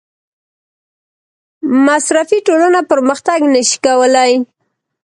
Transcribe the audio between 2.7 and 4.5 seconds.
پرمختګ نشي کولی.